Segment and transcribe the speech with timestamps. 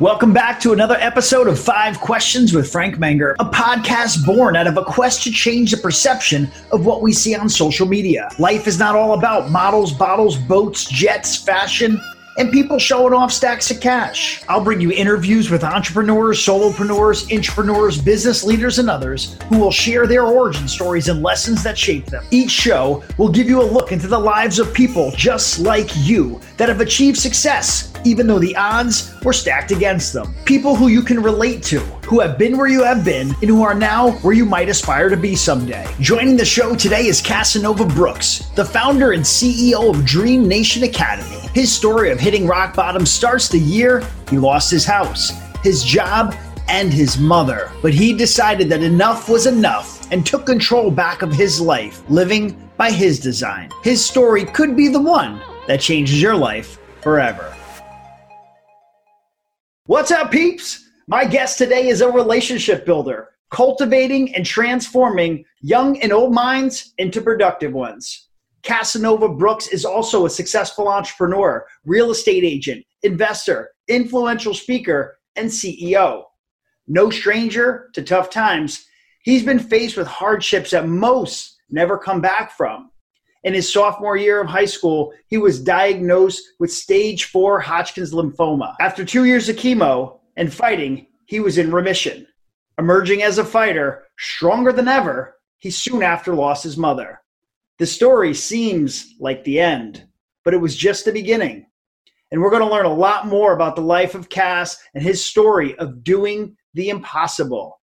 [0.00, 4.66] Welcome back to another episode of Five Questions with Frank Menger, a podcast born out
[4.66, 8.30] of a quest to change the perception of what we see on social media.
[8.38, 12.00] Life is not all about models, bottles, boats, jets, fashion
[12.36, 14.42] and people showing off stacks of cash.
[14.48, 20.06] I'll bring you interviews with entrepreneurs, solopreneurs, entrepreneurs, business leaders, and others who will share
[20.06, 22.24] their origin stories and lessons that shape them.
[22.30, 26.40] Each show will give you a look into the lives of people just like you
[26.56, 30.34] that have achieved success, even though the odds were stacked against them.
[30.44, 33.62] People who you can relate to, who have been where you have been, and who
[33.62, 35.86] are now where you might aspire to be someday.
[36.00, 41.48] Joining the show today is Casanova Brooks, the founder and CEO of Dream Nation Academy.
[41.54, 46.34] His story of hitting rock bottom starts the year he lost his house, his job,
[46.68, 47.70] and his mother.
[47.82, 52.70] But he decided that enough was enough and took control back of his life, living
[52.76, 53.70] by his design.
[53.82, 57.54] His story could be the one that changes your life forever.
[59.86, 60.81] What's up, peeps?
[61.08, 67.20] My guest today is a relationship builder, cultivating and transforming young and old minds into
[67.20, 68.28] productive ones.
[68.62, 76.22] Casanova Brooks is also a successful entrepreneur, real estate agent, investor, influential speaker, and CEO.
[76.86, 78.86] No stranger to tough times,
[79.24, 82.92] he's been faced with hardships that most never come back from.
[83.42, 88.76] In his sophomore year of high school, he was diagnosed with stage four Hodgkin's lymphoma.
[88.80, 92.26] After two years of chemo and fighting, he was in remission.
[92.78, 97.20] Emerging as a fighter, stronger than ever, he soon after lost his mother.
[97.78, 100.06] The story seems like the end,
[100.44, 101.66] but it was just the beginning.
[102.30, 105.24] And we're going to learn a lot more about the life of Cass and his
[105.24, 107.80] story of doing the impossible.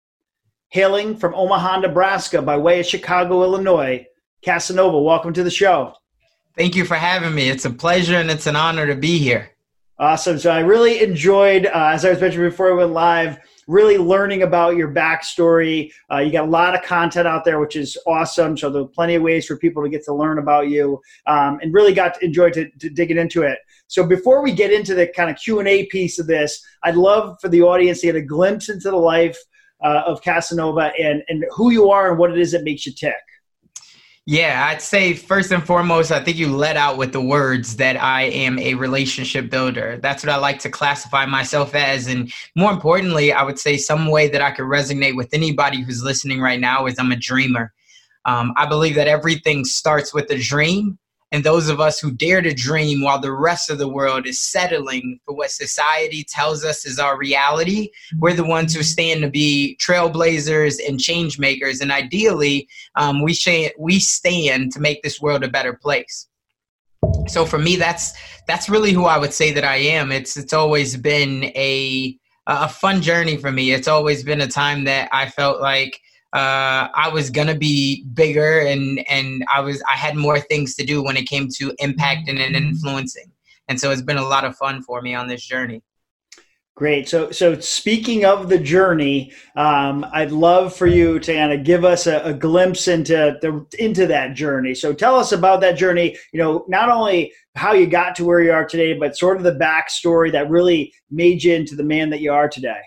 [0.69, 4.05] Hailing from Omaha, Nebraska, by way of Chicago, Illinois,
[4.41, 5.93] Casanova, welcome to the show.
[6.55, 7.49] Thank you for having me.
[7.49, 9.51] It's a pleasure and it's an honor to be here.
[9.99, 10.37] Awesome.
[10.37, 14.43] So I really enjoyed, uh, as I was mentioning before we went live, really learning
[14.43, 15.91] about your backstory.
[16.11, 18.55] Uh, you got a lot of content out there, which is awesome.
[18.55, 21.59] So there are plenty of ways for people to get to learn about you, um,
[21.63, 23.57] and really got to enjoy to, to digging into it.
[23.87, 26.95] So before we get into the kind of Q and A piece of this, I'd
[26.95, 29.37] love for the audience to get a glimpse into the life
[29.83, 32.93] uh, of Casanova and and who you are and what it is that makes you
[32.93, 33.15] tick.
[34.29, 37.95] Yeah, I'd say first and foremost, I think you let out with the words that
[37.95, 39.99] I am a relationship builder.
[40.01, 42.07] That's what I like to classify myself as.
[42.07, 46.03] And more importantly, I would say some way that I could resonate with anybody who's
[46.03, 47.71] listening right now is I'm a dreamer.
[48.25, 50.99] Um, I believe that everything starts with a dream
[51.31, 54.39] and those of us who dare to dream while the rest of the world is
[54.39, 59.29] settling for what society tells us is our reality, we're the ones who stand to
[59.29, 61.81] be trailblazers and change makers.
[61.81, 66.27] And ideally, um, we, sh- we stand to make this world a better place.
[67.27, 68.13] So for me, that's
[68.47, 70.11] that's really who I would say that I am.
[70.11, 72.17] It's it's always been a
[72.47, 73.71] a fun journey for me.
[73.71, 75.99] It's always been a time that I felt like
[76.33, 80.85] uh, I was gonna be bigger and and I was I had more things to
[80.85, 83.31] do when it came to impacting and influencing.
[83.69, 85.81] And so it's been a lot of fun for me on this journey.
[86.77, 87.09] Great.
[87.09, 91.83] So, so speaking of the journey, um, I'd love for you to kind of give
[91.83, 94.75] us a, a, glimpse into the into that journey.
[94.75, 96.15] So, tell us about that journey.
[96.31, 99.43] You know, not only how you got to where you are today, but sort of
[99.43, 102.81] the backstory that really made you into the man that you are today.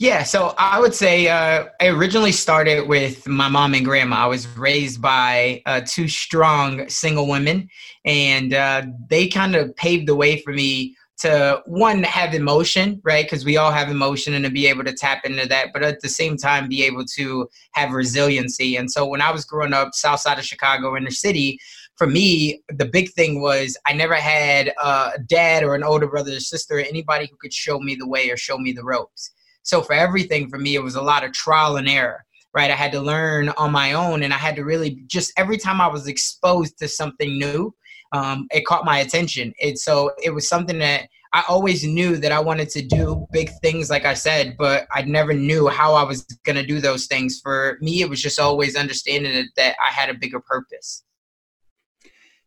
[0.00, 4.16] Yeah, so I would say uh, I originally started with my mom and grandma.
[4.16, 7.68] I was raised by uh, two strong single women,
[8.06, 13.26] and uh, they kind of paved the way for me to one have emotion, right?
[13.26, 16.00] Because we all have emotion, and to be able to tap into that, but at
[16.00, 18.76] the same time be able to have resiliency.
[18.76, 21.58] And so when I was growing up, south side of Chicago, inner city,
[21.96, 26.34] for me, the big thing was I never had a dad or an older brother
[26.36, 29.32] or sister, or anybody who could show me the way or show me the ropes.
[29.62, 32.70] So for everything for me, it was a lot of trial and error, right?
[32.70, 35.80] I had to learn on my own, and I had to really just every time
[35.80, 37.74] I was exposed to something new,
[38.12, 39.52] um, it caught my attention.
[39.62, 43.50] And so it was something that I always knew that I wanted to do big
[43.62, 47.06] things, like I said, but I never knew how I was going to do those
[47.06, 47.40] things.
[47.40, 51.04] For me, it was just always understanding that, that I had a bigger purpose.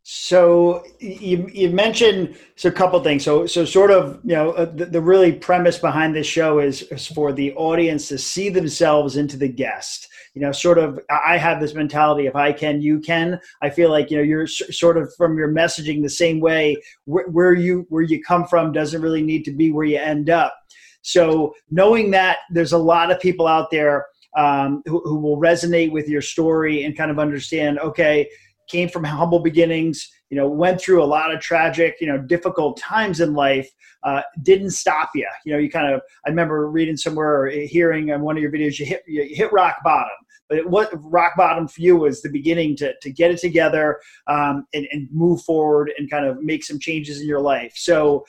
[0.06, 3.24] So you, you mentioned so a couple things.
[3.24, 6.82] So so sort of you know uh, the, the, really premise behind this show is,
[6.84, 10.10] is for the audience to see themselves into the guest.
[10.34, 13.40] You know, sort of I have this mentality: if I can, you can.
[13.62, 16.76] I feel like you know you're sort of from your messaging the same way.
[17.06, 20.30] Where, where you where you come from doesn't really need to be where you end
[20.30, 20.54] up.
[21.02, 25.94] So knowing that there's a lot of people out there um, who, who will resonate
[25.94, 27.80] with your story and kind of understand.
[27.80, 28.28] Okay
[28.68, 32.76] came from humble beginnings, you know went through a lot of tragic you know difficult
[32.78, 33.70] times in life
[34.02, 38.12] uh, didn't stop you you know you kind of i remember reading somewhere or hearing
[38.12, 40.10] on one of your videos you hit you hit rock bottom.
[40.50, 44.68] But what rock bottom for you was the beginning to, to get it together um,
[44.74, 47.74] and, and move forward and kind of make some changes in your life.
[47.76, 48.26] So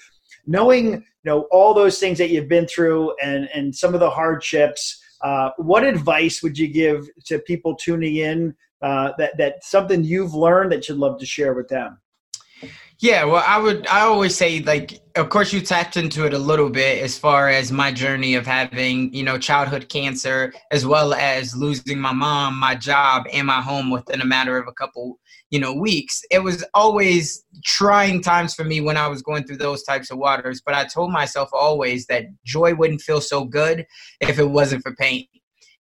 [0.46, 4.10] knowing you know all those things that you've been through and and some of the
[4.10, 8.54] hardships uh, what advice would you give to people tuning in
[8.84, 11.98] uh, that that something you've learned that you'd love to share with them?
[13.00, 13.86] Yeah, well, I would.
[13.88, 17.48] I always say, like, of course, you tapped into it a little bit as far
[17.48, 22.58] as my journey of having, you know, childhood cancer, as well as losing my mom,
[22.58, 25.18] my job, and my home within a matter of a couple,
[25.50, 26.22] you know, weeks.
[26.30, 30.18] It was always trying times for me when I was going through those types of
[30.18, 30.62] waters.
[30.64, 33.86] But I told myself always that joy wouldn't feel so good
[34.20, 35.26] if it wasn't for pain.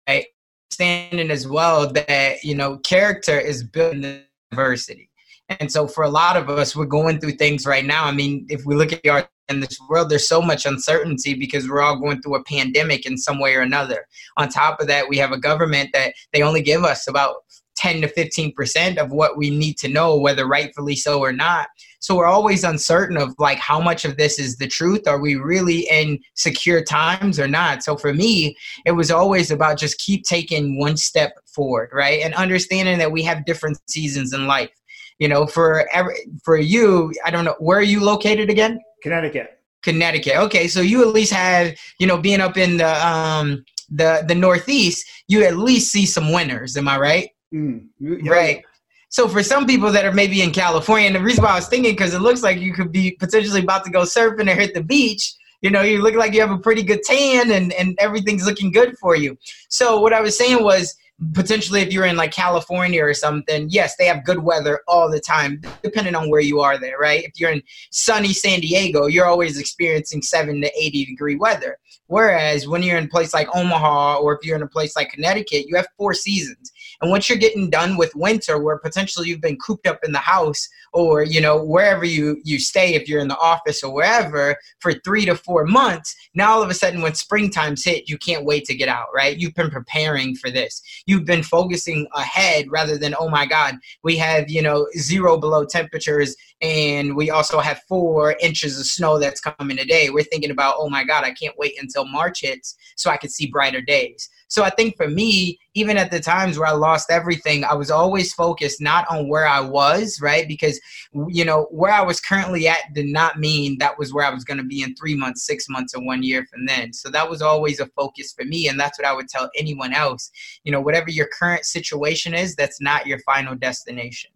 [0.08, 0.26] Right?
[0.70, 5.10] Standing as well that you know, character is built in diversity
[5.48, 8.04] and so for a lot of us, we're going through things right now.
[8.04, 11.68] I mean, if we look at our in this world, there's so much uncertainty because
[11.68, 14.04] we're all going through a pandemic in some way or another.
[14.38, 17.36] On top of that, we have a government that they only give us about
[17.76, 21.68] 10 to 15% of what we need to know, whether rightfully so or not.
[22.00, 25.06] So we're always uncertain of like how much of this is the truth.
[25.06, 27.82] Are we really in secure times or not?
[27.82, 32.22] So for me, it was always about just keep taking one step forward, right?
[32.22, 34.70] And understanding that we have different seasons in life
[35.19, 36.14] you know for every
[36.44, 41.02] for you i don't know where are you located again connecticut connecticut okay so you
[41.02, 45.56] at least have you know being up in the um the the northeast you at
[45.56, 48.31] least see some winners am i right mm, yeah.
[48.31, 48.64] right
[49.08, 51.68] so for some people that are maybe in california and the reason why i was
[51.68, 54.74] thinking because it looks like you could be potentially about to go surfing or hit
[54.74, 57.96] the beach you know you look like you have a pretty good tan and and
[57.98, 59.36] everything's looking good for you.
[59.68, 60.94] So what i was saying was
[61.32, 65.20] potentially if you're in like California or something, yes, they have good weather all the
[65.20, 67.24] time, depending on where you are there, right?
[67.24, 71.78] If you're in sunny San Diego, you're always experiencing seven to 80 degree weather.
[72.08, 75.10] Whereas when you're in a place like Omaha or if you're in a place like
[75.10, 76.72] Connecticut, you have four seasons.
[77.00, 80.18] And once you're getting done with winter, where potentially you've been cooped up in the
[80.18, 84.56] house or you know wherever you you stay, if you're in the office or wherever,
[84.80, 88.44] for three to four months, now all of a sudden when springtime's hit, you can't
[88.44, 89.36] wait to get out, right?
[89.36, 90.80] You've been preparing for this.
[91.06, 95.64] You've been focusing ahead rather than oh my god, we have you know zero below
[95.64, 100.10] temperatures and we also have four inches of snow that's coming today.
[100.10, 103.30] We're thinking about oh my god, I can't wait until March hits so I can
[103.30, 104.28] see brighter days.
[104.48, 107.90] So I think for me, even at the times where I lost everything, I was
[107.90, 110.46] always focused not on where I was, right?
[110.46, 110.81] Because,
[111.28, 114.44] you know, where I was currently at did not mean that was where I was
[114.44, 116.93] going to be in three months, six months, or one year from then.
[116.93, 118.69] So that was always a focus for me.
[118.69, 120.31] And that's what I would tell anyone else.
[120.64, 124.31] You know, whatever your current situation is, that's not your final destination.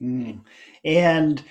[0.00, 0.40] Mm.
[0.84, 1.42] And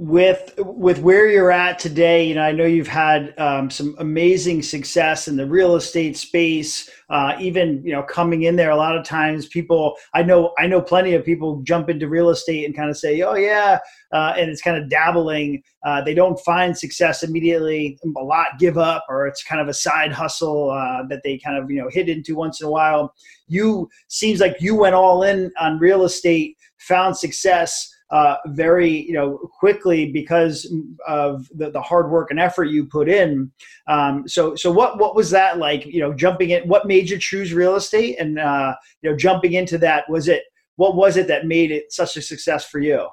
[0.00, 4.62] with with where you're at today you know i know you've had um, some amazing
[4.62, 8.96] success in the real estate space uh, even you know coming in there a lot
[8.96, 12.74] of times people i know i know plenty of people jump into real estate and
[12.74, 13.78] kind of say oh yeah
[14.12, 15.62] uh, and it's kind of dabbling.
[15.84, 19.74] Uh, they don't find success immediately a lot give up or it's kind of a
[19.74, 23.14] side hustle uh, that they kind of you know hit into once in a while.
[23.46, 29.12] You seems like you went all in on real estate found success uh, very you
[29.12, 30.72] know quickly because
[31.06, 33.50] of the, the hard work and effort you put in.
[33.86, 35.86] Um, so so what what was that like?
[35.86, 36.66] You know, jumping in.
[36.68, 38.16] What made you choose real estate?
[38.18, 40.44] And uh, you know, jumping into that was it.
[40.76, 43.08] What was it that made it such a success for you?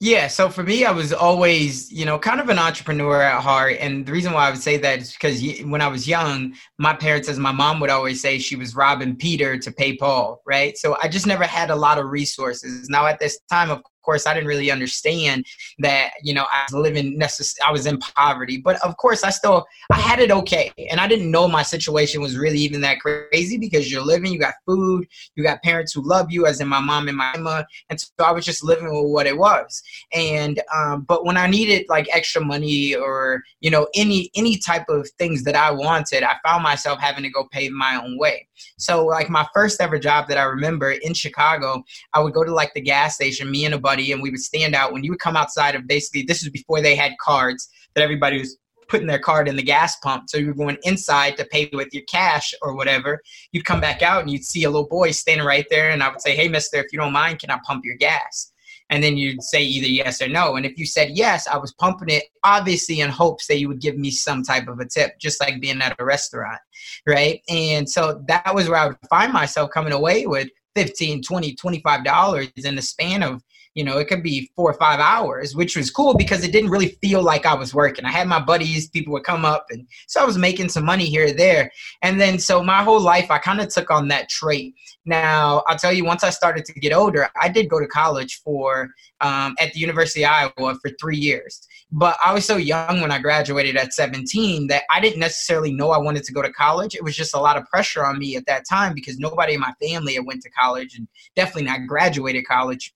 [0.00, 3.76] Yeah, so for me, I was always, you know, kind of an entrepreneur at heart.
[3.80, 6.92] And the reason why I would say that is because when I was young, my
[6.92, 10.76] parents, as my mom would always say, she was robbing Peter to pay Paul, right?
[10.76, 12.88] So I just never had a lot of resources.
[12.90, 15.46] Now, at this time, of course, I didn't really understand
[15.78, 18.58] that, you know, I was living, necess- I was in poverty.
[18.58, 20.72] But of course, I still, I had it okay.
[20.90, 24.38] And I didn't know my situation was really even that crazy because you're living, you
[24.38, 27.66] got food, you got parents who love you, as in my mom and my mama.
[27.90, 29.82] And so I was just living with what it was.
[30.12, 34.88] And, um, but when I needed like extra money or, you know, any, any type
[34.88, 38.46] of things that I wanted, I found myself having to go pay my own way.
[38.78, 42.52] So like my first ever job that I remember in Chicago, I would go to
[42.52, 44.92] like the gas station, me and a buddy, and we would stand out.
[44.92, 48.38] When you would come outside of basically, this is before they had cards that everybody
[48.38, 48.56] was
[48.88, 50.28] putting their card in the gas pump.
[50.28, 53.20] So you were going inside to pay with your cash or whatever.
[53.52, 56.08] You'd come back out and you'd see a little boy standing right there, and I
[56.10, 58.52] would say, "Hey, Mister, if you don't mind, can I pump your gas?"
[58.90, 60.56] And then you'd say either yes or no.
[60.56, 63.80] And if you said yes, I was pumping it obviously in hopes that you would
[63.80, 66.60] give me some type of a tip, just like being at a restaurant,
[67.06, 67.40] right?
[67.48, 72.04] And so that was where I would find myself coming away with 15, 20, 25
[72.04, 73.42] dollars in the span of
[73.74, 76.70] you know, it could be four or five hours, which was cool because it didn't
[76.70, 78.04] really feel like I was working.
[78.04, 81.06] I had my buddies, people would come up, and so I was making some money
[81.06, 81.70] here or there.
[82.02, 84.74] And then, so my whole life, I kind of took on that trait.
[85.04, 88.40] Now, I'll tell you, once I started to get older, I did go to college
[88.42, 88.90] for
[89.20, 91.66] um, at the University of Iowa for three years.
[91.90, 95.90] But I was so young when I graduated at 17 that I didn't necessarily know
[95.90, 96.94] I wanted to go to college.
[96.94, 99.60] It was just a lot of pressure on me at that time because nobody in
[99.60, 102.94] my family had went to college and definitely not graduated college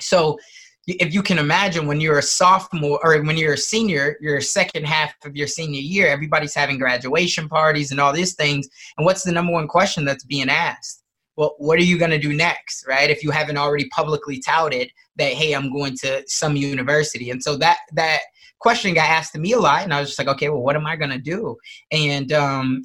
[0.00, 0.38] so
[0.86, 4.84] if you can imagine when you're a sophomore or when you're a senior, your second
[4.84, 8.68] half of your senior year, everybody's having graduation parties and all these things.
[8.98, 11.02] And what's the number one question that's being asked?
[11.36, 13.10] Well, what are you going to do next, right?
[13.10, 17.30] If you haven't already publicly touted that, hey, I'm going to some university.
[17.30, 18.20] And so that, that,
[18.60, 20.74] question got asked to me a lot and i was just like okay well what
[20.74, 21.54] am i going to do
[21.90, 22.82] and um,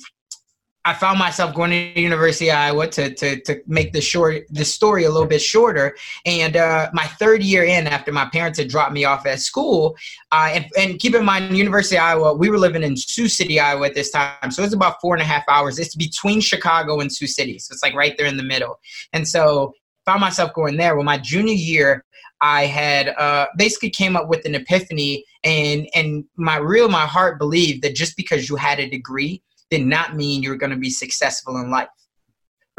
[0.89, 4.65] I found myself going to University of Iowa to, to, to make the short the
[4.65, 5.95] story a little bit shorter.
[6.25, 9.95] And uh, my third year in, after my parents had dropped me off at school,
[10.31, 13.59] uh, and, and, keep in mind, University of Iowa, we were living in Sioux City,
[13.59, 15.77] Iowa at this time, so it's about four and a half hours.
[15.77, 18.79] It's between Chicago and Sioux City, so it's like right there in the middle.
[19.13, 19.73] And so
[20.07, 20.95] found myself going there.
[20.95, 22.03] Well, my junior year,
[22.41, 27.37] I had uh, basically came up with an epiphany, and and my real my heart
[27.37, 30.89] believed that just because you had a degree did not mean you're going to be
[30.89, 31.89] successful in life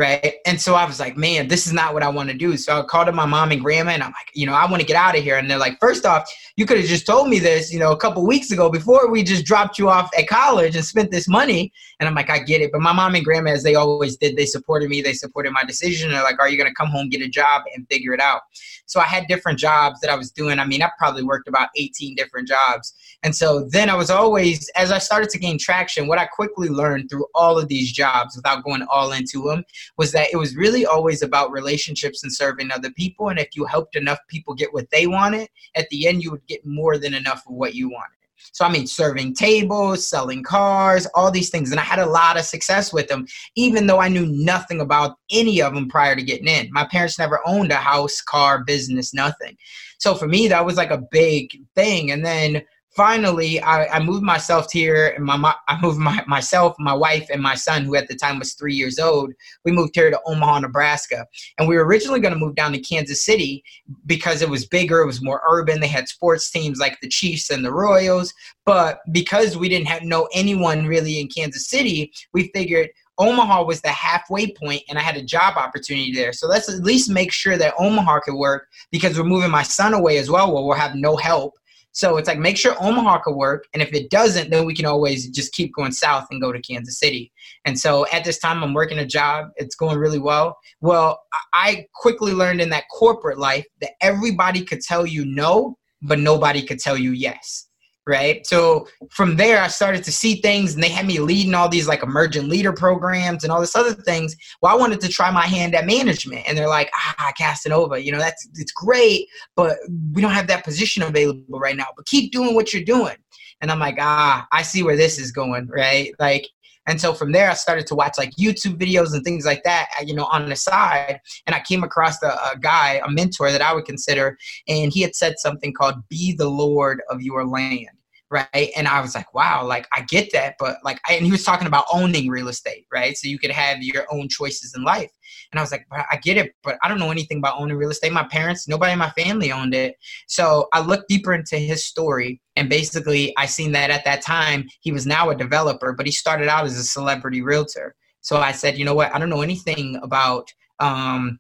[0.01, 0.37] right?
[0.47, 2.57] And so I was like, man, this is not what I want to do.
[2.57, 4.81] So I called up my mom and grandma, and I'm like, you know, I want
[4.81, 5.37] to get out of here.
[5.37, 6.27] And they're like, first off,
[6.57, 9.23] you could have just told me this, you know, a couple weeks ago before we
[9.23, 11.71] just dropped you off at college and spent this money.
[11.99, 12.73] And I'm like, I get it.
[12.73, 15.03] But my mom and grandma, as they always did, they supported me.
[15.03, 16.11] They supported my decision.
[16.11, 18.41] They're like, are you going to come home, get a job, and figure it out?
[18.87, 20.59] So I had different jobs that I was doing.
[20.59, 22.95] I mean, I probably worked about 18 different jobs.
[23.23, 26.69] And so then I was always, as I started to gain traction, what I quickly
[26.69, 29.65] learned through all of these jobs without going all into them
[29.99, 33.29] was that it was really always about relationships and serving other people.
[33.29, 36.47] And if you helped enough people get what they wanted, at the end, you would
[36.47, 38.17] get more than enough of what you wanted.
[38.53, 41.71] So I mean, serving tables, selling cars, all these things.
[41.71, 45.17] And I had a lot of success with them, even though I knew nothing about
[45.31, 46.69] any of them prior to getting in.
[46.73, 49.57] My parents never owned a house, car, business, nothing.
[49.99, 52.11] So for me, that was like a big thing.
[52.11, 52.63] And then
[53.01, 57.27] finally I, I, moved myself here and my, my I moved my, myself, my wife
[57.33, 59.33] and my son, who at the time was three years old,
[59.65, 61.25] we moved here to Omaha, Nebraska.
[61.57, 63.65] And we were originally going to move down to Kansas City
[64.05, 65.81] because it was bigger, it was more urban.
[65.81, 68.35] They had sports teams like the Chiefs and the Royals.
[68.67, 73.81] But because we didn't have know anyone really in Kansas City, we figured Omaha was
[73.81, 76.35] the halfway point and I had a job opportunity there.
[76.35, 79.95] So let's at least make sure that Omaha could work because we're moving my son
[79.95, 81.55] away as well where we'll have no help
[81.93, 84.87] so it's like make sure Omaha could work, and if it doesn't, then we can
[84.87, 87.33] always just keep going south and go to Kansas City.
[87.65, 89.49] And so at this time, I'm working a job.
[89.57, 90.57] It's going really well.
[90.81, 91.21] Well,
[91.53, 96.63] I quickly learned in that corporate life that everybody could tell you no, but nobody
[96.63, 97.70] could tell you yes
[98.07, 98.47] right?
[98.47, 101.89] So from there, I started to see things, and they had me leading all these
[101.89, 104.37] like emergent leader programs and all this other things.
[104.63, 108.13] Well, I wanted to try my hand at management, and they're like, ah, Casanova, you
[108.13, 109.27] know, that's it's great,
[109.57, 109.79] but
[110.13, 111.87] we don't have that position available right now.
[111.97, 113.17] But keep doing what you're doing.
[113.61, 116.13] And I'm like, ah, I see where this is going, right?
[116.19, 116.49] Like,
[116.91, 119.89] and so from there, I started to watch like YouTube videos and things like that,
[120.05, 121.21] you know, on the side.
[121.47, 124.37] And I came across a, a, guy, a mentor that I would consider,
[124.69, 127.89] and he had said something called "Be the Lord of Your Land."
[128.31, 128.71] right?
[128.77, 131.43] And I was like, wow, like I get that, but like, I, and he was
[131.43, 133.17] talking about owning real estate, right?
[133.17, 135.11] So you could have your own choices in life.
[135.51, 137.91] And I was like, I get it, but I don't know anything about owning real
[137.91, 138.13] estate.
[138.13, 139.97] My parents, nobody in my family owned it.
[140.29, 144.69] So I looked deeper into his story, and basically, I seen that at that time
[144.83, 147.95] he was now a developer, but he started out as a celebrity realtor.
[148.21, 149.15] So I said, you know what?
[149.15, 151.40] I don't know anything about um,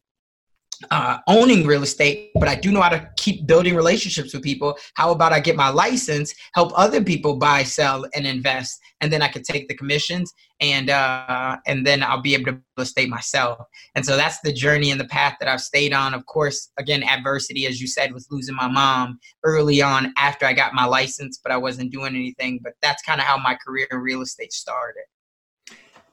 [0.90, 4.76] uh, owning real estate, but I do know how to keep building relationships with people.
[4.94, 9.22] How about I get my license, help other people buy, sell, and invest, and then
[9.22, 13.08] I could take the commissions, and uh, and then I'll be able to build estate
[13.08, 13.66] myself.
[13.94, 16.14] And so that's the journey and the path that I've stayed on.
[16.14, 20.52] Of course, again, adversity, as you said, was losing my mom early on after I
[20.52, 22.60] got my license, but I wasn't doing anything.
[22.62, 25.04] But that's kind of how my career in real estate started.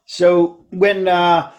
[0.09, 1.51] So when uh,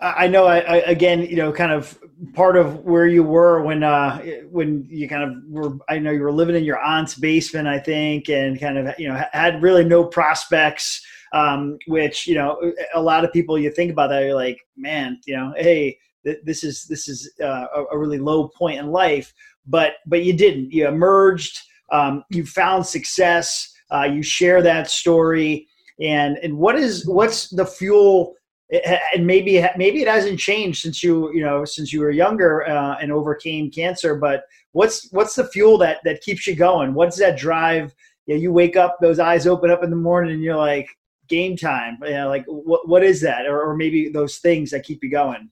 [0.00, 1.98] I know, I, I, again, you know, kind of
[2.34, 4.18] part of where you were when uh,
[4.50, 5.78] when you kind of were.
[5.88, 9.08] I know you were living in your aunt's basement, I think, and kind of you
[9.08, 11.04] know had really no prospects.
[11.32, 15.20] Um, which you know, a lot of people you think about that, you're like, man,
[15.26, 19.32] you know, hey, th- this is this is uh, a, really low point in life.
[19.66, 20.72] But but you didn't.
[20.72, 21.60] You emerged.
[21.92, 23.72] Um, you found success.
[23.90, 25.68] Uh, you share that story.
[26.00, 28.34] And and what is what's the fuel
[28.70, 32.96] and maybe maybe it hasn't changed since you you know since you were younger uh,
[33.00, 34.16] and overcame cancer.
[34.16, 36.94] But what's what's the fuel that that keeps you going?
[36.94, 37.94] What's that drive?
[38.26, 40.86] Yeah, you wake up, those eyes open up in the morning, and you're like,
[41.28, 41.98] game time.
[42.04, 45.50] Yeah, like what what is that, or, or maybe those things that keep you going?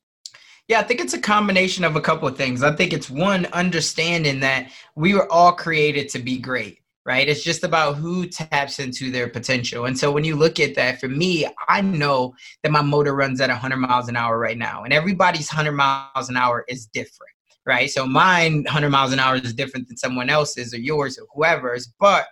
[0.69, 2.63] Yeah, I think it's a combination of a couple of things.
[2.63, 7.29] I think it's one understanding that we were all created to be great right?
[7.29, 9.85] It's just about who taps into their potential.
[9.85, 12.35] And so when you look at that, for me, I know
[12.65, 16.29] that my motor runs at 100 miles an hour right now, and everybody's 100 miles
[16.29, 17.33] an hour is different,
[17.65, 17.89] right?
[17.89, 21.93] So mine 100 miles an hour is different than someone else's or yours or whoever's,
[22.01, 22.27] but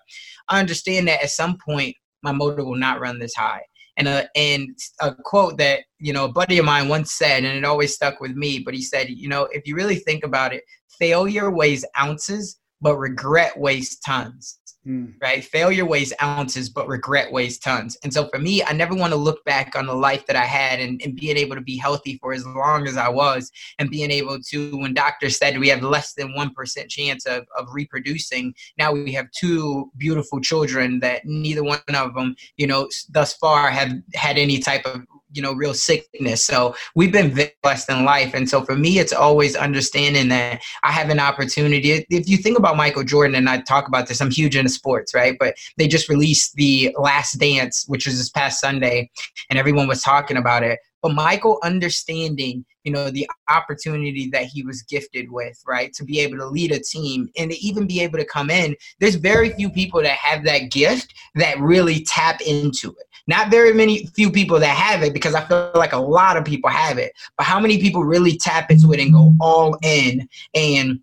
[0.49, 3.63] I understand that at some point my motor will not run this high.
[3.97, 7.57] And a, and a quote that you know a buddy of mine once said, and
[7.57, 8.59] it always stuck with me.
[8.59, 10.65] But he said, you know, if you really think about it,
[10.99, 14.59] failure weighs ounces, but regret weighs tons.
[14.87, 15.15] Mm.
[15.21, 15.43] Right?
[15.43, 17.97] Failure weighs ounces, but regret weighs tons.
[18.05, 20.45] And so for me, I never want to look back on the life that I
[20.45, 23.91] had and, and being able to be healthy for as long as I was and
[23.91, 28.55] being able to, when doctors said we have less than 1% chance of, of reproducing,
[28.77, 33.71] now we have two beautiful children that neither one of them, you know, thus far
[33.71, 35.03] have had any type of
[35.35, 36.45] you know real sickness.
[36.45, 38.35] So we've been blessed in life.
[38.35, 42.07] And so for me it's always understanding that i have an opportunity.
[42.11, 45.15] If you think about michael jordan and i talk about this i'm huge into sports
[45.15, 45.37] right?
[45.39, 49.11] But they just released the last dance which was this past sunday
[49.51, 54.63] and everyone was talking about it but michael understanding you know the opportunity that he
[54.63, 58.01] was gifted with right to be able to lead a team and to even be
[58.01, 62.41] able to come in there's very few people that have that gift that really tap
[62.41, 65.99] into it not very many few people that have it because I feel like a
[65.99, 67.13] lot of people have it.
[67.39, 71.01] But how many people really tap into it and go all in and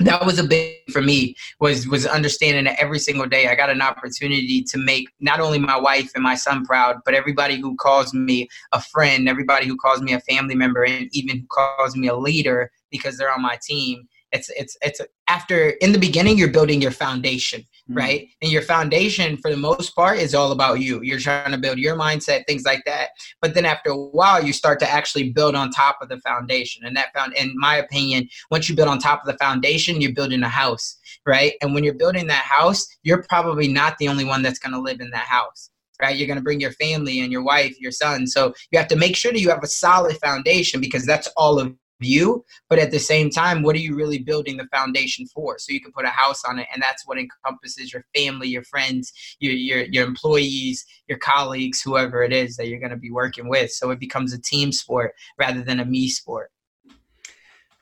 [0.00, 3.70] that was a big for me was was understanding that every single day I got
[3.70, 7.76] an opportunity to make not only my wife and my son proud, but everybody who
[7.76, 11.96] calls me a friend, everybody who calls me a family member, and even who calls
[11.96, 14.08] me a leader because they're on my team.
[14.32, 17.96] It's it's it's after in the beginning you're building your foundation mm-hmm.
[17.96, 21.58] right and your foundation for the most part is all about you you're trying to
[21.58, 25.30] build your mindset things like that but then after a while you start to actually
[25.30, 28.88] build on top of the foundation and that found in my opinion once you build
[28.88, 32.44] on top of the foundation you're building a house right and when you're building that
[32.44, 35.70] house you're probably not the only one that's going to live in that house
[36.02, 36.16] right?
[36.16, 38.26] You're going to bring your family and your wife, your son.
[38.26, 41.58] So you have to make sure that you have a solid foundation because that's all
[41.58, 41.72] of
[42.04, 45.58] you but at the same time what are you really building the foundation for?
[45.58, 48.64] So you can put a house on it and that's what encompasses your family your
[48.64, 53.10] friends your your, your employees your colleagues whoever it is that you're going to be
[53.10, 53.70] working with.
[53.70, 56.50] So it becomes a team sport rather than a me sport.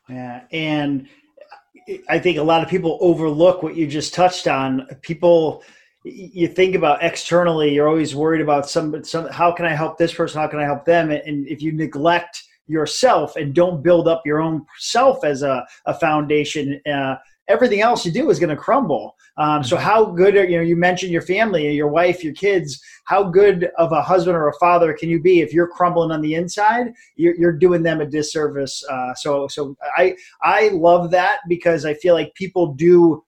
[0.08, 1.08] Yeah and
[2.08, 4.86] i think a lot of people overlook what you just touched on.
[5.00, 5.62] People
[6.04, 10.14] you think about externally you're always worried about some some how can i help this
[10.14, 10.40] person?
[10.40, 11.10] How can i help them?
[11.10, 15.94] And if you neglect yourself and don't build up your own self as a, a
[15.94, 17.16] foundation, uh,
[17.48, 19.16] everything else you do is going to crumble.
[19.38, 19.84] Um, so mm-hmm.
[19.84, 23.70] how good are you know you mentioned your family your wife your kids how good
[23.78, 26.92] of a husband or a father can you be if you're crumbling on the inside
[27.16, 31.94] you're, you're doing them a disservice uh, so so I I love that because I
[31.94, 33.24] feel like people do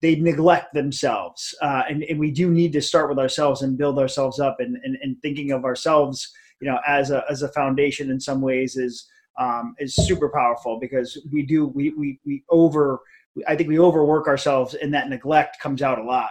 [0.00, 3.98] they neglect themselves uh, and, and we do need to start with ourselves and build
[3.98, 8.10] ourselves up and, and, and thinking of ourselves you know as a as a foundation
[8.10, 9.06] in some ways is
[9.38, 13.00] um, is super powerful because we do we we we over
[13.46, 16.30] I think we overwork ourselves and that neglect comes out a lot.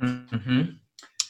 [0.00, 0.62] Mm-hmm.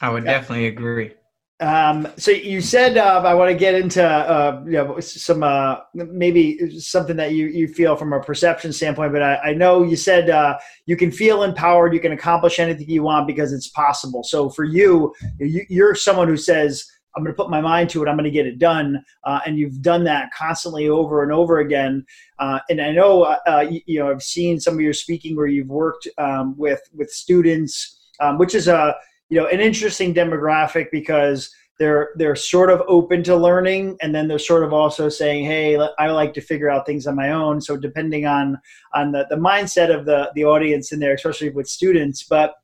[0.00, 0.32] I would yeah.
[0.32, 1.14] definitely agree.
[1.59, 5.76] Um, so you said uh, I want to get into uh, you know some uh,
[5.94, 9.96] maybe something that you you feel from a perception standpoint, but I, I know you
[9.96, 14.22] said uh, you can feel empowered, you can accomplish anything you want because it's possible.
[14.22, 16.85] So for you, you you're someone who says
[17.16, 18.09] I'm going to put my mind to it.
[18.09, 19.02] I'm going to get it done.
[19.24, 22.05] Uh, and you've done that constantly over and over again.
[22.38, 25.35] Uh, and I know, uh, uh you, you, know, I've seen some of your speaking
[25.35, 28.94] where you've worked um, with with students, um, which is a
[29.29, 34.29] you know an interesting demographic because they're they're sort of open to learning, and then
[34.29, 37.61] they're sort of also saying, "Hey, I like to figure out things on my own."
[37.61, 38.59] So depending on
[38.94, 42.55] on the, the mindset of the the audience in there, especially with students, but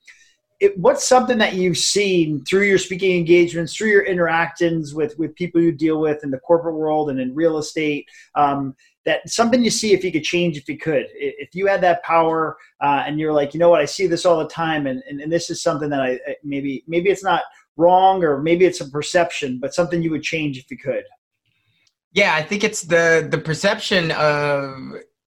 [0.62, 5.34] it, what's something that you've seen through your speaking engagements, through your interactions with with
[5.34, 8.08] people you deal with in the corporate world and in real estate?
[8.36, 11.80] Um, that something you see if you could change if you could if you had
[11.80, 14.86] that power uh, and you're like you know what i see this all the time
[14.86, 17.42] and, and, and this is something that i maybe maybe it's not
[17.76, 21.02] wrong or maybe it's a perception but something you would change if you could
[22.12, 24.76] yeah i think it's the the perception of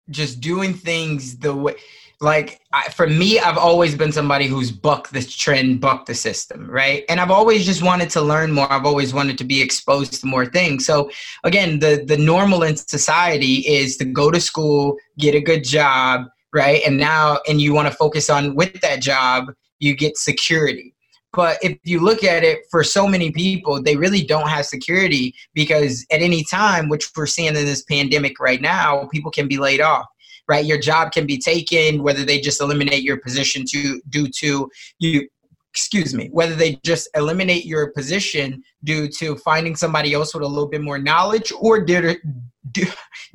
[0.10, 1.76] just doing things the way
[2.22, 6.70] like I, for me i've always been somebody who's bucked the trend bucked the system
[6.70, 7.04] right?
[7.10, 8.72] And i've always just wanted to learn more.
[8.72, 10.86] I've always wanted to be exposed to more things.
[10.86, 11.10] So
[11.44, 16.28] again the the normal in society is to go to school get a good job
[16.54, 16.82] right?
[16.86, 20.94] And now and you want to focus on with that job you get security.
[21.34, 25.34] But if you look at it for so many people, they really don't have security
[25.54, 29.58] because at any time, which we're seeing in this pandemic right now, people can be
[29.58, 30.06] laid off
[30.52, 30.66] right?
[30.66, 35.30] Your job can be taken, whether they just eliminate your position to due to you
[35.74, 40.48] excuse me, whether they just eliminate your position due to finding somebody else with a
[40.48, 42.18] little bit more knowledge or due to,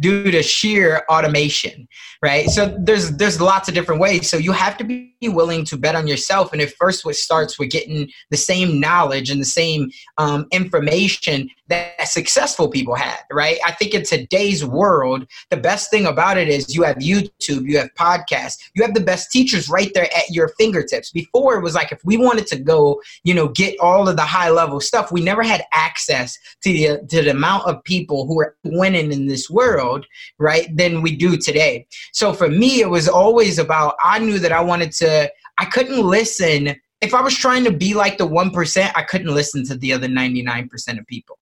[0.01, 1.89] due to sheer automation,
[2.23, 2.49] right?
[2.49, 4.31] So there's there's lots of different ways.
[4.31, 7.59] So you have to be willing to bet on yourself, and it first what starts
[7.59, 13.59] with getting the same knowledge and the same um, information that successful people had, right?
[13.65, 17.79] I think in today's world, the best thing about it is you have YouTube, you
[17.79, 21.11] have podcasts, you have the best teachers right there at your fingertips.
[21.11, 24.23] Before it was like if we wanted to go, you know, get all of the
[24.23, 28.41] high level stuff, we never had access to the to the amount of people who
[28.41, 30.07] are winning in this world,
[30.39, 30.69] right?
[30.77, 31.87] Than we do today.
[32.13, 35.31] So for me, it was always about I knew that I wanted to.
[35.59, 39.65] I couldn't listen if I was trying to be like the 1%, I couldn't listen
[39.67, 41.39] to the other 99% of people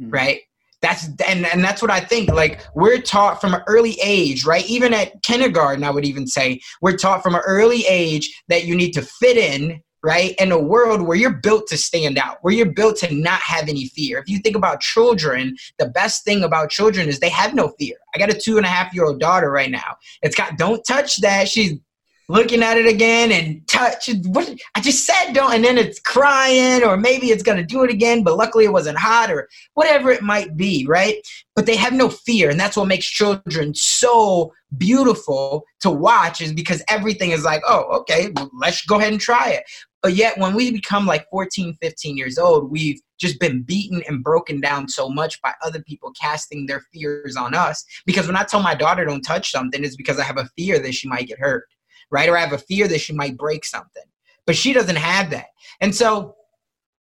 [0.00, 0.10] mm-hmm.
[0.10, 0.40] right?
[0.82, 2.30] That's and, and that's what I think.
[2.30, 4.64] Like we're taught from an early age, right?
[4.66, 8.76] Even at kindergarten, I would even say we're taught from an early age that you
[8.76, 10.36] need to fit in, right?
[10.38, 13.68] In a world where you're built to stand out, where you're built to not have
[13.68, 14.20] any fear.
[14.20, 17.96] If you think about children, the best thing about children is they have no fear.
[18.14, 19.96] I got a two and a half year old daughter right now.
[20.22, 21.48] It's got don't touch that.
[21.48, 21.80] She's
[22.28, 26.82] looking at it again and touch what I just said don't and then it's crying
[26.82, 30.22] or maybe it's gonna do it again, but luckily it wasn't hot or whatever it
[30.22, 31.16] might be, right?
[31.56, 36.52] But they have no fear, and that's what makes children so beautiful to watch is
[36.52, 39.64] because everything is like, oh, okay, let's go ahead and try it.
[40.02, 44.22] But yet when we become like 14, 15 years old, we've just been beaten and
[44.22, 47.84] broken down so much by other people casting their fears on us.
[48.04, 50.78] Because when I tell my daughter don't touch something, it's because I have a fear
[50.78, 51.64] that she might get hurt
[52.10, 52.28] right?
[52.28, 54.02] Or I have a fear that she might break something.
[54.46, 55.46] But she doesn't have that.
[55.80, 56.36] And so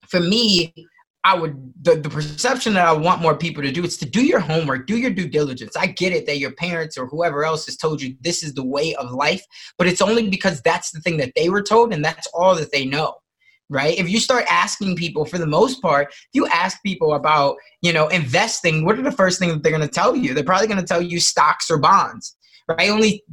[0.09, 0.73] for me,
[1.25, 4.25] I would the, the perception that I want more people to do is to do
[4.25, 5.77] your homework, do your due diligence.
[5.77, 8.65] I get it that your parents or whoever else has told you this is the
[8.65, 9.45] way of life,
[9.79, 12.73] but it's only because that's the thing that they were told and that's all that
[12.73, 13.15] they know.
[13.69, 13.99] Right?
[13.99, 18.09] If you start asking people for the most part, you ask people about, you know,
[18.09, 20.35] investing, what are the first things that they're to tell you?
[20.35, 22.37] They're probably to tell you stocks or bonds
[22.69, 22.91] right?
[22.91, 23.25] Only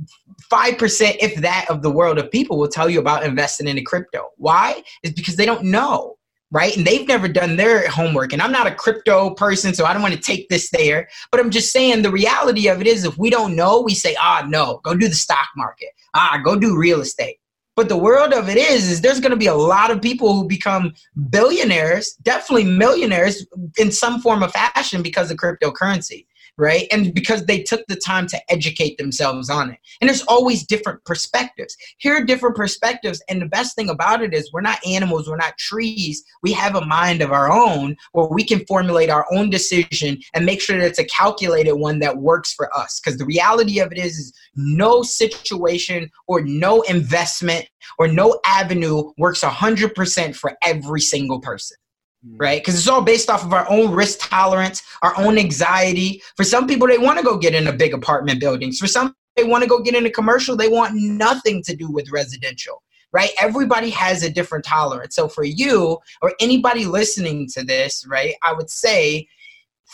[0.52, 3.84] 5%, if that, of the world of people will tell you about investing in a
[3.84, 4.30] crypto.
[4.38, 4.84] Why?
[5.04, 6.18] Is because they don't know,
[6.52, 6.76] right?
[6.76, 8.34] And they've never done their homework.
[8.34, 11.08] And I'm not a crypto person, so I don't want to take this there.
[11.32, 14.16] But I'm just saying the reality of it is if we don't know, we say,
[14.20, 15.90] ah, no, go do the stock market.
[16.16, 17.38] Ah, go do real estate.
[17.76, 20.34] But the world of it is, is there's going to be a lot of people
[20.34, 20.94] who become
[21.30, 23.46] billionaires, definitely millionaires
[23.78, 26.26] in some form of fashion because of cryptocurrency
[26.60, 26.88] right?
[26.92, 29.80] And because they took the time to educate themselves on it.
[30.02, 31.76] And there's always different perspectives.
[31.98, 33.22] Here are different perspectives.
[33.30, 36.24] And the best thing about it is we're not animals, we're not trees.
[36.44, 40.46] We have a mind of our own where we can formulate our own decision and
[40.46, 43.00] make sure that it's a calculated one that works for us.
[43.00, 47.68] Because the reality of it is, is no situation or no investment
[47.98, 51.78] or no avenue works 100% for every single person.
[52.26, 52.36] Mm.
[52.38, 52.62] right?
[52.62, 56.22] Because it's all based off of our own risk tolerance, our own anxiety.
[56.36, 58.78] For some people, they want to go get in a big apartment buildings.
[58.78, 60.58] For some, they want to go get in a commercial.
[60.58, 63.30] They want nothing to do with residential, right?
[63.40, 65.16] Everybody has a different tolerance.
[65.16, 69.28] So for you or anybody listening to this, right, I would say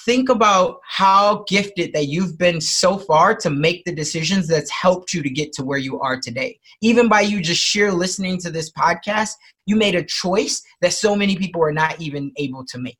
[0.05, 5.13] think about how gifted that you've been so far to make the decisions that's helped
[5.13, 6.59] you to get to where you are today.
[6.81, 9.31] Even by you just sheer listening to this podcast,
[9.65, 12.99] you made a choice that so many people are not even able to make.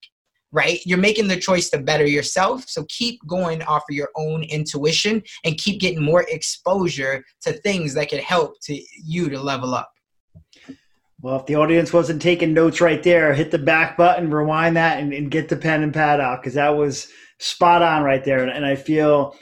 [0.51, 0.79] Right?
[0.85, 2.63] You're making the choice to better yourself.
[2.67, 7.93] So keep going off of your own intuition and keep getting more exposure to things
[7.95, 9.91] that could help to you to level up.
[11.21, 14.99] Well, if the audience wasn't taking notes right there, hit the back button, rewind that,
[14.99, 17.07] and, and get the pen and pad out because that was
[17.39, 18.43] spot on right there.
[18.43, 19.35] And, and I feel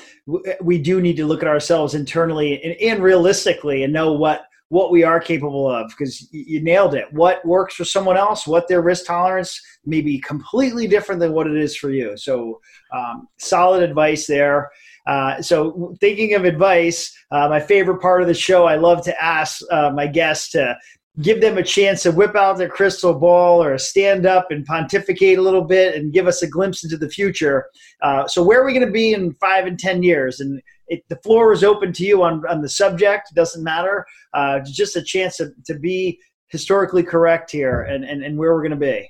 [0.61, 4.89] we do need to look at ourselves internally and, and realistically and know what what
[4.89, 7.05] we are capable of because you nailed it.
[7.11, 11.45] What works for someone else, what their risk tolerance may be completely different than what
[11.45, 12.17] it is for you.
[12.17, 12.59] So,
[12.91, 14.71] um, solid advice there.
[15.05, 19.23] Uh, so, thinking of advice, uh, my favorite part of the show, I love to
[19.23, 20.75] ask uh, my guests to
[21.21, 25.37] give them a chance to whip out their crystal ball or stand up and pontificate
[25.37, 27.67] a little bit and give us a glimpse into the future.
[28.01, 30.39] Uh, so, where are we going to be in five and 10 years?
[30.39, 33.33] And it, the floor is open to you on, on the subject.
[33.35, 34.05] Doesn't matter.
[34.33, 38.61] Uh, just a chance to, to be historically correct here and, and, and where we're
[38.61, 39.09] going to be.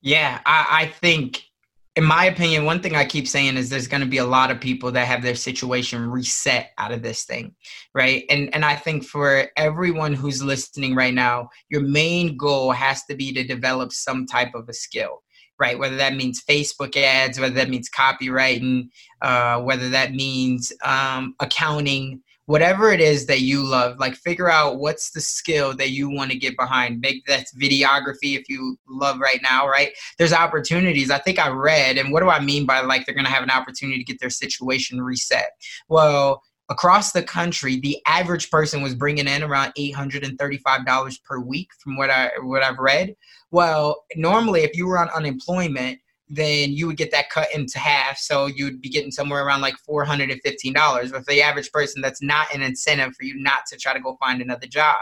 [0.00, 1.44] Yeah, I, I think
[1.94, 4.50] in my opinion, one thing I keep saying is there's going to be a lot
[4.50, 7.54] of people that have their situation reset out of this thing,
[7.94, 8.24] right?
[8.30, 13.14] And and I think for everyone who's listening right now, your main goal has to
[13.14, 15.22] be to develop some type of a skill,
[15.58, 15.78] right?
[15.78, 18.88] Whether that means Facebook ads, whether that means copywriting,
[19.20, 24.78] uh, whether that means um, accounting, whatever it is that you love like figure out
[24.78, 27.00] what's the skill that you want to get behind.
[27.00, 29.92] Maybe that's videography if you love right now right?
[30.18, 31.10] There's opportunities.
[31.10, 33.42] I think i read and what do i mean by like they're going to have
[33.42, 35.50] an opportunity to get their situation reset?
[35.88, 41.96] Well across the country the average person was bringing in around $835 per week from
[41.96, 43.14] what i what i've read.
[43.50, 45.98] Well normally if you were on unemployment
[46.34, 48.16] then you would get that cut into half.
[48.16, 50.32] So you'd be getting somewhere around like $415.
[50.74, 54.00] But for the average person, that's not an incentive for you not to try to
[54.00, 54.96] go find another job.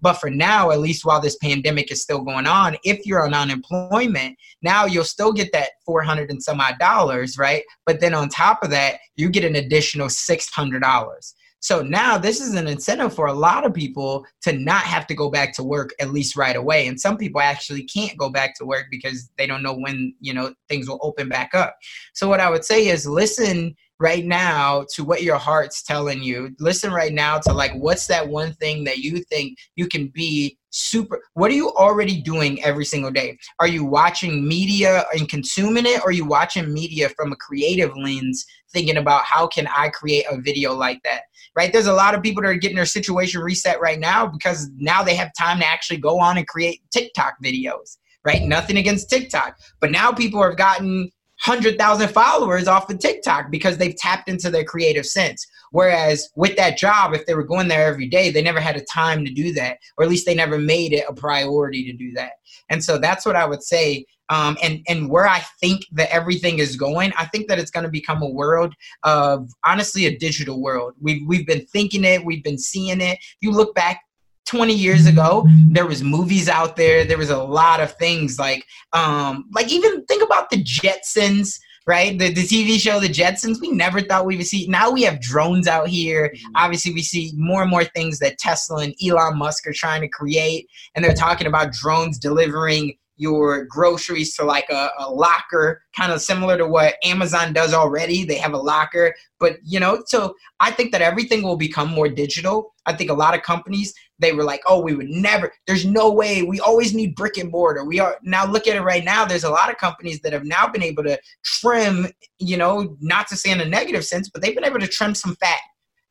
[0.00, 3.34] But for now, at least while this pandemic is still going on, if you're on
[3.34, 7.62] unemployment, now you'll still get that 400 and some odd dollars, right?
[7.86, 11.34] But then on top of that, you get an additional $600.
[11.62, 15.14] So now this is an incentive for a lot of people to not have to
[15.14, 16.88] go back to work at least right away.
[16.88, 20.34] And some people actually can't go back to work because they don't know when, you
[20.34, 21.76] know, things will open back up.
[22.14, 26.50] So what I would say is listen right now to what your heart's telling you.
[26.58, 30.58] Listen right now to like what's that one thing that you think you can be
[30.72, 33.38] super what are you already doing every single day?
[33.60, 37.94] Are you watching media and consuming it or are you watching media from a creative
[37.96, 41.22] lens thinking about how can i create a video like that?
[41.54, 41.72] Right?
[41.72, 45.02] There's a lot of people that are getting their situation reset right now because now
[45.02, 48.42] they have time to actually go on and create tiktok videos right?
[48.42, 51.10] Nothing against tiktok but now people have gotten
[51.44, 55.46] 100,000 followers off of TikTok because they've tapped into their creative sense.
[55.72, 58.84] Whereas with that job, if they were going there every day, they never had a
[58.84, 62.12] time to do that, or at least they never made it a priority to do
[62.12, 62.32] that.
[62.68, 64.06] And so that's what I would say.
[64.28, 67.84] Um, and and where I think that everything is going, I think that it's going
[67.84, 70.94] to become a world of honestly a digital world.
[71.00, 73.18] We've we've been thinking it, we've been seeing it.
[73.40, 74.02] You look back
[74.46, 78.66] 20 years ago there was movies out there there was a lot of things like
[78.92, 83.70] um like even think about the jetsons right the, the tv show the jetsons we
[83.70, 86.52] never thought we would see now we have drones out here mm-hmm.
[86.56, 90.08] obviously we see more and more things that tesla and elon musk are trying to
[90.08, 96.10] create and they're talking about drones delivering your groceries to like a, a locker, kind
[96.12, 98.24] of similar to what Amazon does already.
[98.24, 102.08] They have a locker, but you know, so I think that everything will become more
[102.08, 102.74] digital.
[102.84, 105.52] I think a lot of companies they were like, "Oh, we would never.
[105.66, 106.42] There's no way.
[106.42, 109.24] We always need brick and mortar." We are now look at it right now.
[109.24, 112.08] There's a lot of companies that have now been able to trim.
[112.38, 115.14] You know, not to say in a negative sense, but they've been able to trim
[115.14, 115.60] some fat,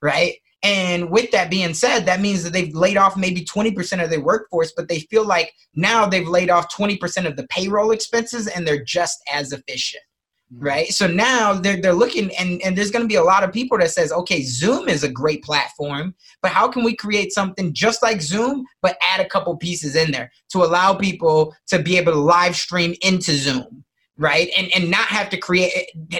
[0.02, 0.36] right?
[0.64, 4.22] And with that being said, that means that they've laid off maybe 20% of their
[4.22, 8.68] workforce, but they feel like now they've laid off 20% of the payroll expenses and
[8.68, 10.04] they're just as efficient.
[10.54, 10.66] Mm-hmm.
[10.66, 10.88] Right.
[10.90, 13.78] So now they're, they're looking and, and there's going to be a lot of people
[13.78, 18.04] that says, okay, Zoom is a great platform, but how can we create something just
[18.04, 22.12] like Zoom, but add a couple pieces in there to allow people to be able
[22.12, 23.84] to live stream into Zoom?
[24.18, 25.72] right and and not have to create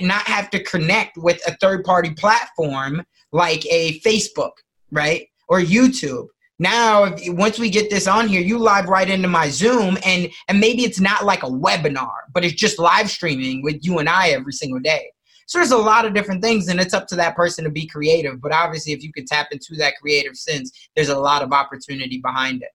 [0.02, 4.52] not have to connect with a third party platform like a Facebook,
[4.92, 5.28] right?
[5.48, 6.28] Or YouTube.
[6.62, 10.60] Now, once we get this on here, you live right into my Zoom, and and
[10.60, 14.30] maybe it's not like a webinar, but it's just live streaming with you and I
[14.30, 15.12] every single day.
[15.48, 17.88] So there's a lot of different things, and it's up to that person to be
[17.88, 18.40] creative.
[18.40, 22.20] But obviously, if you can tap into that creative sense, there's a lot of opportunity
[22.20, 22.70] behind it.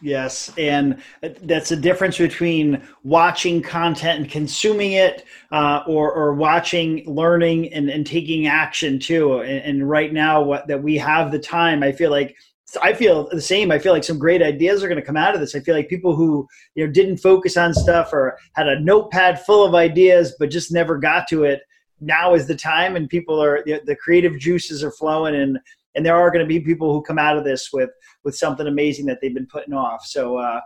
[0.00, 7.02] Yes, and that's a difference between watching content and consuming it, uh, or or watching,
[7.06, 9.40] learning, and, and taking action too.
[9.40, 12.36] And, and right now, what that we have the time, I feel like
[12.80, 13.70] I feel the same.
[13.70, 15.54] I feel like some great ideas are going to come out of this.
[15.54, 19.44] I feel like people who you know didn't focus on stuff or had a notepad
[19.44, 21.62] full of ideas but just never got to it.
[22.00, 25.58] Now is the time, and people are the, the creative juices are flowing, and
[25.94, 27.90] and there are going to be people who come out of this with
[28.24, 30.04] with something amazing that they've been putting off.
[30.04, 30.60] So uh,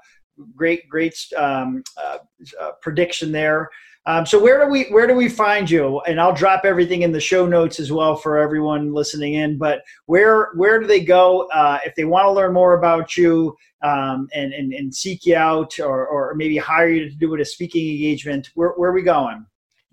[0.55, 2.19] great, great um, uh,
[2.61, 3.69] uh, prediction there.
[4.07, 6.01] Um, so where do we where do we find you?
[6.03, 9.59] And I'll drop everything in the show notes as well for everyone listening in.
[9.59, 13.57] But where where do they go uh, if they want to learn more about you
[13.83, 17.45] um, and, and and seek you out or or maybe hire you to do a
[17.45, 18.51] speaking engagement?
[18.55, 19.45] Where where are we going?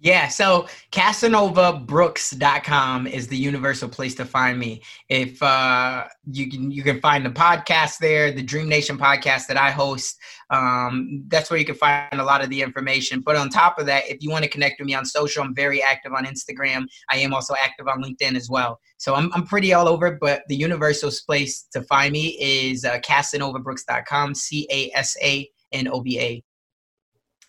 [0.03, 4.81] Yeah, so CasanovaBrooks.com is the universal place to find me.
[5.07, 9.55] If uh, you can, you can find the podcast there, the Dream Nation podcast that
[9.55, 10.19] I host.
[10.49, 13.21] Um, that's where you can find a lot of the information.
[13.21, 15.55] But on top of that, if you want to connect with me on social, I'm
[15.55, 16.83] very active on Instagram.
[17.09, 18.81] I am also active on LinkedIn as well.
[18.97, 20.17] So I'm, I'm pretty all over.
[20.19, 24.35] But the universal place to find me is uh, CasanovaBrooks.com.
[24.35, 26.43] C A S A N O B A.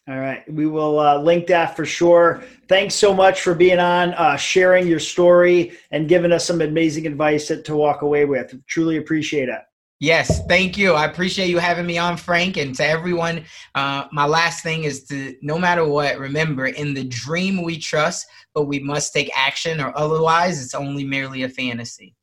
[0.06, 0.42] All right.
[0.52, 2.42] We will uh, link that for sure.
[2.68, 7.06] Thanks so much for being on, uh, sharing your story, and giving us some amazing
[7.06, 8.54] advice to, to walk away with.
[8.66, 9.60] Truly appreciate it.
[10.00, 10.92] Yes, thank you.
[10.92, 12.58] I appreciate you having me on, Frank.
[12.58, 17.04] And to everyone, uh, my last thing is to no matter what, remember in the
[17.04, 22.14] dream we trust, but we must take action, or otherwise it's only merely a fantasy.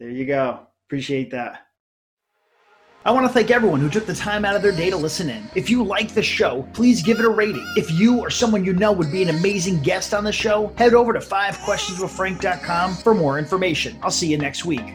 [0.00, 0.66] There you go.
[0.88, 1.66] Appreciate that.
[3.04, 5.28] I want to thank everyone who took the time out of their day to listen
[5.28, 5.50] in.
[5.56, 7.66] If you like the show, please give it a rating.
[7.76, 10.94] If you or someone you know would be an amazing guest on the show, head
[10.94, 13.98] over to 5questionswithfrank.com for more information.
[14.02, 14.94] I'll see you next week.